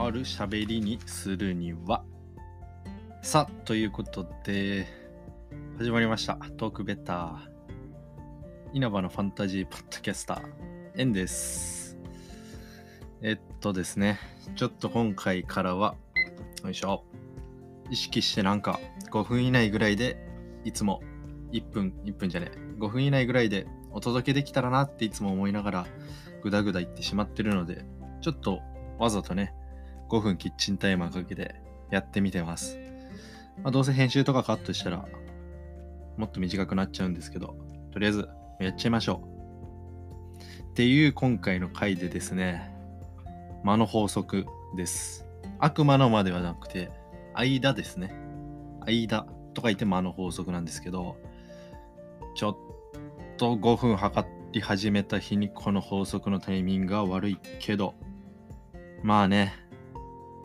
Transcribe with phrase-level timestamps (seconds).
[0.00, 2.04] ある喋りにするには。
[3.20, 4.86] さあ、ということで、
[5.76, 6.36] 始まりました。
[6.56, 7.38] トークベター。
[8.74, 11.98] 稲葉のファンタジーポッドキャスター、エンです。
[13.22, 14.20] えっとですね、
[14.54, 15.96] ちょっと今回からは、
[16.62, 17.02] よいしょ。
[17.90, 18.78] 意識してなんか
[19.10, 20.16] 5分以内ぐらいで
[20.64, 21.02] いつも
[21.50, 25.86] 1分、1分じゃねえ、5分以内ぐらいでお届けできたらなっていつも思いながら
[26.44, 27.84] ぐだぐだ言ってしまってるので、
[28.20, 28.60] ちょっと
[29.00, 29.54] わざとね、
[30.08, 31.54] 5分キッチンタイマーかけて
[31.90, 32.78] やってみてます。
[33.62, 35.06] まあ、どうせ編集とかカットしたら
[36.16, 37.56] もっと短くなっちゃうんですけど、
[37.92, 38.28] とりあえず
[38.60, 40.70] やっちゃいましょう。
[40.70, 42.72] っていう今回の回でですね、
[43.64, 45.26] 間の法則です。
[45.58, 46.90] 悪魔の間ではなくて、
[47.34, 48.14] 間ですね。
[48.86, 51.16] 間と書いて間の法則なんですけど、
[52.34, 52.56] ちょっ
[53.36, 57.94] と5分測り始めた日にこの法則のタイミングが悪いけど、
[59.02, 59.54] まあね、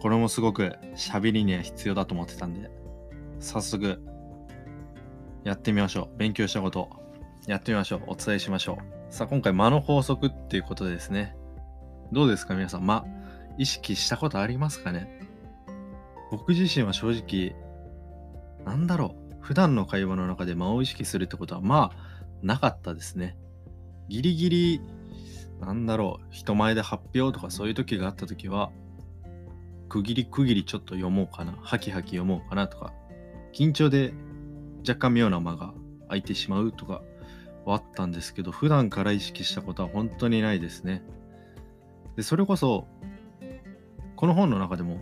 [0.00, 2.70] これもすごく喋りには必要だと思ってたんで、
[3.38, 4.00] 早速
[5.44, 6.18] やってみましょう。
[6.18, 6.88] 勉強したこと
[7.46, 8.02] やってみましょう。
[8.08, 9.12] お伝えしましょう。
[9.12, 11.36] さあ、今回間の法則っていうことでですね。
[12.12, 12.54] どうですか？
[12.54, 13.04] 皆さん、間、
[13.58, 15.20] 意識したことありますかね？
[16.30, 17.54] 僕自身は正直、
[18.64, 19.34] なんだろう。
[19.40, 21.96] 普段の会話の中で間を意識するってことは、まあ、
[22.42, 23.36] なかったですね。
[24.08, 24.80] ギリギリ
[25.60, 28.70] なんだろう、人前で発表とかそういう時があった時は、
[29.90, 32.94] 区切り区切りちょっと読もうかな、ハキハキ読もうかなとか、
[33.52, 34.14] 緊張で
[34.88, 35.74] 若干妙な間が
[36.06, 37.02] 空いてしまうとか
[37.64, 41.02] はあったんですけど、普段から意識したことは本当にないですね。
[42.16, 42.86] で、それこそ、
[44.14, 45.00] この本の中でも、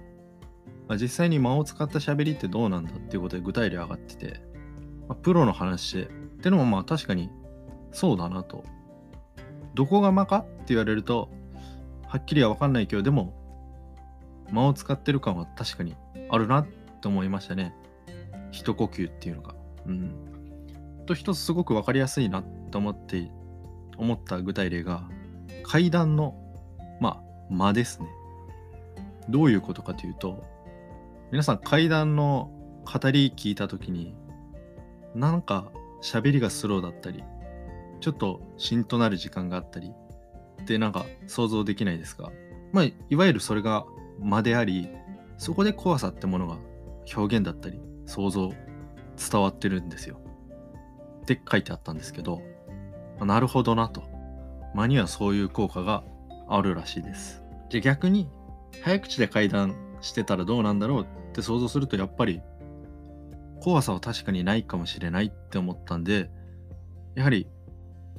[0.88, 4.40] まあ、実際に間を使った喋りってどうなんだっていうことで具体例上がってて、
[5.06, 6.08] まあ、プロの話で、っ
[6.40, 7.28] てのもまあ確かに
[7.92, 8.64] そうだなと。
[9.74, 11.28] どこが間かって言われると、
[12.06, 13.37] はっきりは分かんないけど、でも、
[14.50, 15.96] 間を使ってる感は確かに
[16.30, 16.66] あるなっ
[17.00, 17.74] て思いましたね。
[18.50, 19.54] 一呼吸っていうのが。
[19.86, 20.14] うん。
[21.06, 23.30] と、一つすごく分かりやすいなと思って、
[23.96, 25.08] 思った具体例が、
[25.62, 26.34] 階段の、
[27.00, 28.08] まあ、間ですね。
[29.28, 30.44] どういうことかというと、
[31.30, 32.50] 皆さん階段の
[32.84, 34.14] 語り聞いた時に、
[35.14, 35.70] なんか
[36.02, 37.22] 喋りがスローだったり、
[38.00, 39.92] ちょっと芯となる時間があったり
[40.62, 42.30] ってなんか想像できないですが、
[42.72, 43.84] まあ、いわゆるそれが
[44.18, 44.88] 間であり、
[45.36, 46.58] そこで怖さってものが
[47.14, 48.50] 表現だったり、想像、
[49.30, 50.20] 伝わってるんですよ。
[51.22, 52.42] って書いてあったんですけど、
[53.18, 54.02] まあ、なるほどなと。
[54.74, 56.04] 間にはそういう効果が
[56.48, 57.42] あるらしいです。
[57.70, 58.28] じゃ逆に、
[58.82, 62.40] 早口で会談してたらどうなんだろうって想像すると、やっぱり
[63.60, 66.30] 怖さは確かにないかもしれないって思ったんで、
[67.14, 67.48] やはり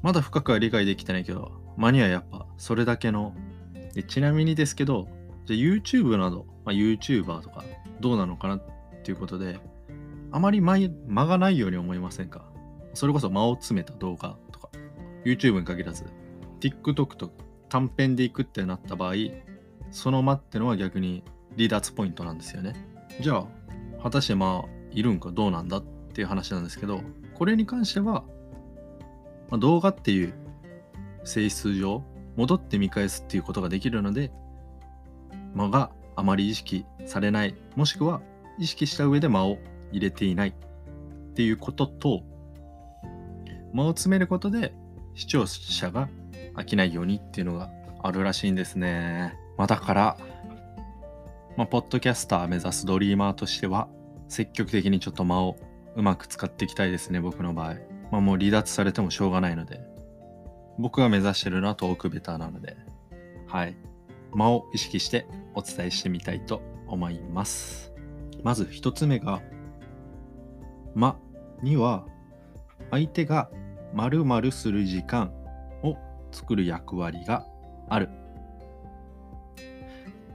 [0.01, 3.33] まだ深くは理解できてないけど、マニアやっぱそれだけの。
[4.07, 5.07] ちなみにですけど、
[5.49, 7.63] じゃ YouTube など、まあ、YouTuber とか
[7.99, 8.61] どうなのかなっ
[9.03, 9.59] ていうことで、
[10.31, 12.45] あまり間がないように思いませんか？
[12.93, 14.69] それこそ間を詰めた動画とか、
[15.25, 16.05] YouTube に限らず、
[16.59, 17.31] TikTok と
[17.67, 19.13] 短編でいくってなった場合、
[19.91, 21.23] その間ってのは逆に
[21.57, 22.73] 離脱ポイントなんですよね。
[23.19, 23.47] じゃあ、
[24.03, 25.83] 果たして間いるんかどうなんだっ
[26.13, 27.01] ていう話なんですけど、
[27.33, 28.23] これに関しては、
[29.49, 30.33] まあ、動画っていう
[31.23, 32.03] 性質上
[32.35, 34.31] 戻って見返すっていうことができるので
[35.53, 38.21] 間があまり意識されないもしくは
[38.59, 39.57] 意識した上で間を
[39.91, 42.23] 入れていないっていうことと
[43.73, 44.73] 間を詰めることで
[45.15, 46.09] 視聴者が
[46.55, 47.69] 飽きないようにっていうのが
[48.01, 49.35] あるらしいんですね。
[49.57, 50.17] まあ、だから、
[51.57, 53.88] まあ、ポッドキャスター目指すドリーマーとしては
[54.27, 55.57] 積極的にちょっと間を
[55.95, 57.75] うまく使っていきたいですね僕の場合。
[58.11, 59.81] まあもう離脱されてもしょうがないので、
[60.77, 62.77] 僕が目指してるのはトークベターなので、
[63.47, 63.75] はい。
[64.34, 67.94] 間を意識してお伝えしてみたいと思います。
[68.44, 69.41] まず一つ目が、
[70.95, 71.17] 間
[71.62, 72.06] には
[72.91, 73.50] 相手が
[73.94, 75.31] 〇〇する時間
[75.84, 75.97] を
[76.31, 77.45] 作る役割が
[77.89, 78.09] ある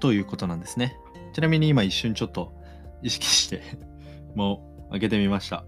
[0.00, 0.96] ということなんですね。
[1.32, 2.52] ちなみに今一瞬ちょっと
[3.02, 3.62] 意識して
[4.34, 5.64] 間を上げてみました。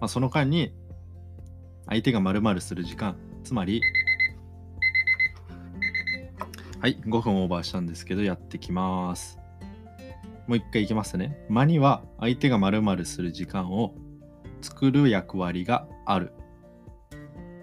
[0.00, 0.74] まあ、その間に
[1.86, 3.80] 相手が〇〇する時間、つまり、
[6.84, 9.38] はい、5分オーバーしたんですけど、やってきます。
[10.46, 11.42] もう一回いきますね。
[11.48, 13.94] 間には相手が〇〇する時間を
[14.60, 16.34] 作る役割がある。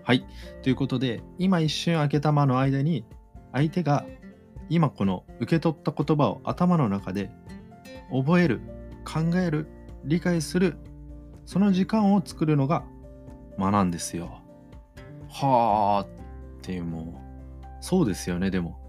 [0.01, 0.25] はい。
[0.63, 3.05] ということで、今一瞬開けた間の間に、
[3.51, 4.07] 相手が
[4.69, 7.29] 今この受け取った言葉を頭の中で
[8.09, 8.59] 覚える、
[9.05, 9.67] 考える、
[10.03, 10.77] 理解する、
[11.45, 12.85] その時間を作るのが
[13.59, 14.41] 間なんですよ。
[15.29, 16.07] はあっ
[16.63, 17.21] ていうも
[17.61, 18.80] うそうですよねでも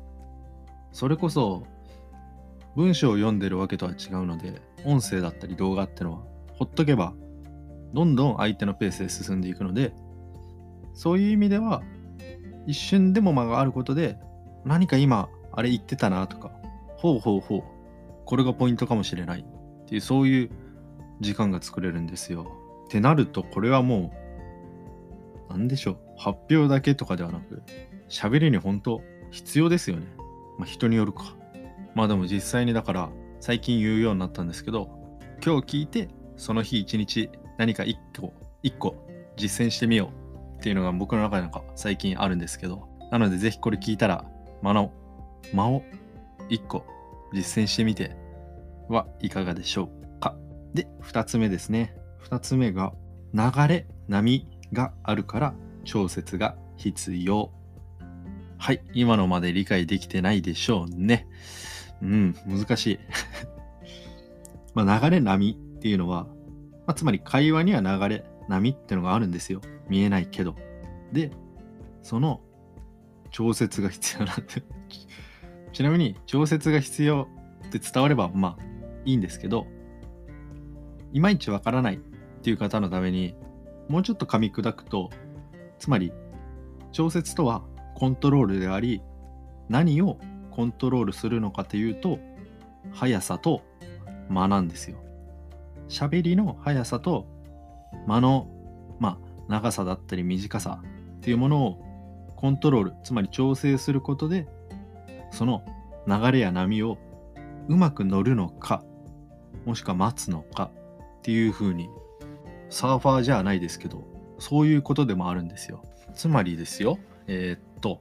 [0.93, 1.65] それこそ
[2.77, 6.19] 文章を読んでるわけとは違うので音声だったり動画ってのは
[6.55, 7.15] ほっとけば
[7.93, 9.93] どんどん相手のペースで進んでいくので
[10.95, 11.83] そういう意味では
[12.67, 14.19] 一瞬でも間があることで
[14.65, 16.53] 何か今あれ言ってたなとか
[16.97, 17.63] ほうほうほう
[18.25, 20.51] これがポイントかもしれないっていうそういう
[21.21, 22.51] 時間が作れるんですよ。
[22.87, 24.13] ってなるとこれはも
[25.51, 27.63] う何でしょう発表だけとかではなく
[28.09, 30.07] 喋りに本当必要ですよね。
[30.63, 31.35] まあ人によるか。
[31.97, 33.11] まあでも実際にだから
[33.41, 34.89] 最近言うようになったんですけど
[35.45, 38.33] 今日聞いてその日一日何か一個
[38.63, 38.95] 一個
[39.37, 40.11] 実践してみよ
[40.57, 40.59] う。
[40.61, 42.89] っていうのが僕の中でなんか最近あるんですけど。
[43.11, 44.25] なのでぜひこれ聞いたら
[44.63, 44.93] 間の
[45.53, 45.83] 間を
[46.49, 46.87] 一個
[47.35, 48.17] 実践してみて
[48.89, 50.37] はいかがでしょうか。
[50.73, 51.97] で2つ目ですね。
[52.23, 52.93] 2つ目が
[53.35, 55.55] 流れ波があるから
[55.85, 57.51] 調節が必要。
[58.63, 61.27] はい今のまで理解できてないでしょうね。
[62.01, 62.99] うん難しい。
[64.73, 66.29] まあ流れ波っていうのは、
[66.87, 69.63] まあ、つまり会話には流れ波ってのがあるんですよ。
[69.89, 70.55] 見えないけど。
[71.11, 71.33] で
[72.03, 72.41] その
[73.33, 74.45] 調節が必要なんで
[75.75, 77.27] ちなみに調節が必要
[77.67, 78.65] って伝わればまあ
[79.05, 79.67] いいんですけど
[81.13, 81.99] いまいちわからないっ
[82.43, 83.35] ていう方のために
[83.89, 85.11] もうちょっと噛み砕くと
[85.81, 86.13] つまり
[86.93, 87.65] 調節とは
[87.95, 89.03] コントロールであり
[89.69, 90.19] 何を
[90.51, 92.19] コントロールするのかというと
[92.93, 93.63] 速さと
[94.29, 94.99] 間なんですよ。
[95.89, 97.27] 喋りの速さと
[98.07, 98.49] 間の、
[98.99, 104.49] まあ、長さだったり短さっていうものをコントロールつまり調整することで
[105.31, 105.63] その
[106.07, 106.99] 流れや波を
[107.69, 108.83] うまく乗るのか
[109.65, 110.71] もしくは待つのか
[111.19, 111.89] っていう風に
[112.71, 114.05] サーファーじゃないですけど
[114.39, 115.83] そういうことでもあるんですよ
[116.15, 116.99] つまりですよ
[117.29, 118.01] えー、っと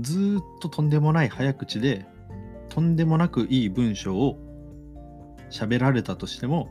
[0.00, 2.04] ずっととんでもない早口で
[2.68, 4.38] とんでもなくいい文章を
[5.50, 6.68] 喋られたとしても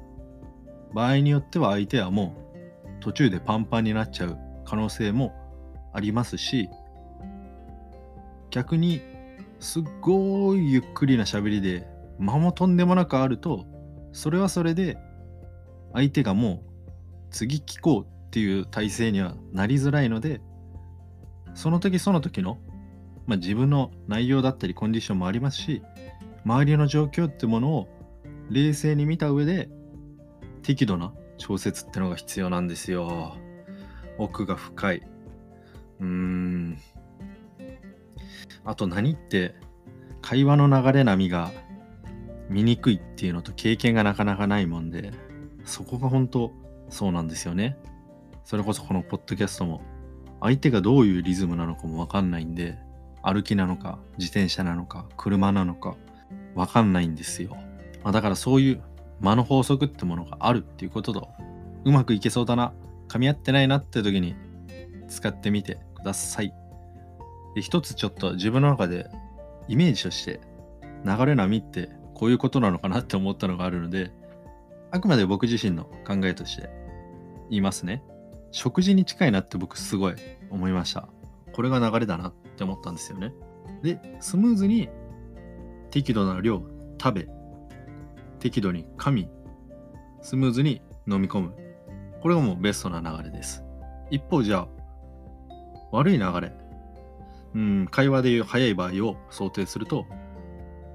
[0.93, 2.35] 場合によっては相手はも
[2.83, 5.33] う途中でパンパンになっちゃう可能性も
[5.93, 6.69] ありますし
[8.49, 9.01] 逆に
[9.59, 11.87] すっごいゆっくりな喋りで
[12.19, 13.65] 間もとんでもなくあると
[14.11, 14.97] それはそれで
[15.93, 16.75] 相手がもう
[17.31, 20.41] 次聞こうっていう体制にはなりづらいので
[21.55, 22.59] その時その時の、
[23.25, 25.81] まあ、自分の内容だったりコンディションもありますし
[26.45, 27.87] 周りの状況ってものを
[28.51, 29.69] 冷静に見た上で
[30.61, 33.35] 適度な調節ってのが必要なんですよ。
[34.17, 35.01] 奥が深い。
[35.99, 36.77] うーん。
[38.63, 39.55] あと何って
[40.21, 41.51] 会話の流れ波が
[42.49, 45.11] 見にくいっていうのと経験がなかなかないもんで
[45.65, 46.51] そこが本当
[46.89, 47.77] そうなんですよね。
[48.43, 49.81] それこそこのポッドキャストも
[50.41, 52.77] 相手がどういうリズムなのかもわかんないんで
[53.23, 55.95] 歩きなのか自転車なのか車なのか
[56.53, 57.57] わかんないんですよ、
[58.03, 58.81] まあ、だからそういう
[59.19, 61.29] 間の法則ってものがあるっていうことと
[61.85, 62.73] うまくいけそうだな。
[63.07, 64.35] 噛み合ってないなって時に
[65.07, 66.53] 使ってみてください。
[67.53, 69.07] で一つちょっと自分の中で
[69.67, 70.41] イメージとして
[71.05, 74.11] 流れ波ってこういうことなのかなって思ったのがあるので
[74.91, 76.69] あくまで僕自身の考えとして
[77.49, 78.03] 言いますね。
[78.55, 80.15] 食事に近いなって僕すごい
[80.49, 81.09] 思いました。
[81.51, 83.33] これが流れだなって思ったんですよね。
[83.83, 84.87] でスムーズに
[85.91, 86.63] 適度な量
[86.97, 87.27] 食べ
[88.39, 89.27] 適度に噛み
[90.21, 91.53] スムーズに飲み込む。
[92.21, 93.61] これがもうベストな流れです。
[94.09, 94.67] 一方じゃあ
[95.91, 96.53] 悪い流れ。
[97.55, 100.05] うん会話でいう早い場合を想定すると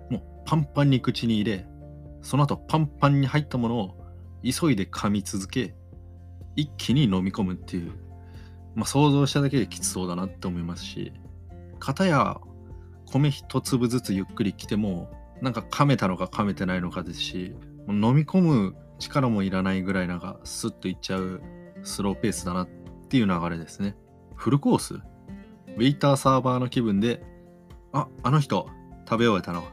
[0.09, 1.67] もうパンパンに口に入れ
[2.23, 3.97] その後パンパンに入ったものを
[4.43, 5.75] 急いで噛み続け
[6.61, 7.93] 一気に飲み込むっていう、
[8.75, 11.13] まあ、想像しただけできつそうだなって思いますし。
[11.81, 12.39] 片や
[13.07, 15.11] 米一粒ずつゆっくり来ても
[15.43, 17.55] なんか噛めたのか噛めてないのかですし
[17.89, 21.41] 飲み込む力もいらないぐらいなんかスッといっちゃう
[21.83, 22.69] スローペースだなっ
[23.09, 23.97] ていう流れですね。
[24.37, 24.95] フルコース。
[24.95, 27.23] ウェイターサーバーの気分で
[27.93, 28.69] ああの人
[29.09, 29.65] 食べ終えたの。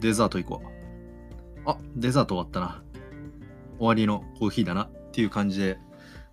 [0.00, 1.70] デザート行こう。
[1.70, 2.82] あデザート終わったな。
[3.78, 5.78] 終わりのコーヒーだなっていう感じで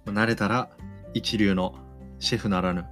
[0.05, 0.70] 慣れたら
[1.13, 1.75] 一流の
[2.20, 2.86] シェフならぬ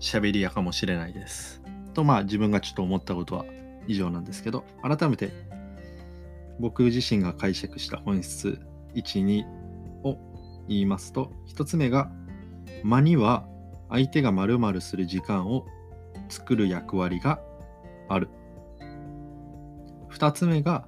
[0.00, 1.62] 喋り屋かもしれないです。
[1.94, 3.44] とまあ自分がちょっと思ったことは
[3.86, 5.32] 以上なんですけど改めて
[6.58, 8.60] 僕自身が解釈した本質
[8.94, 9.44] 12
[10.04, 10.18] を
[10.68, 12.10] 言いますと1つ目が
[12.84, 13.46] 間には
[13.88, 15.66] 相手が〇〇する時間を
[16.28, 17.40] 作る役割が
[18.08, 18.28] ある
[20.12, 20.86] 2つ目が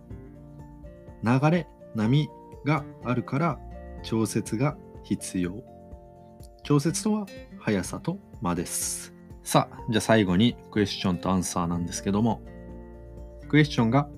[1.24, 2.28] 流れ波
[2.64, 3.58] があるから
[4.02, 5.52] 調節が必要。
[6.62, 7.26] 調節とは
[7.58, 9.12] 速さと間です。
[9.42, 12.42] さあじゃあ最後にクエスチョンとアンサーなんですけども。
[13.48, 14.08] クエスチョンが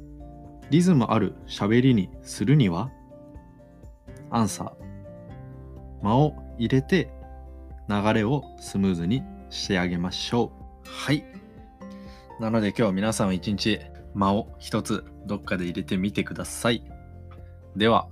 [0.71, 2.91] リズムある喋りにするには
[4.31, 7.11] アンサー間を入れて
[7.89, 10.53] 流れをスムーズにしてあげましょ
[10.85, 10.89] う。
[10.89, 11.25] はい。
[12.41, 13.81] なので今日皆さんは一日
[14.15, 16.85] 間を一つどっかで入れてみてください。
[17.75, 18.09] では